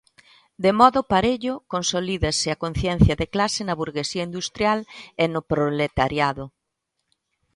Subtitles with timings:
[0.63, 4.79] De modo parello, consolídase a conciencia de clase na burguesía industrial
[5.23, 6.45] e no proletariado.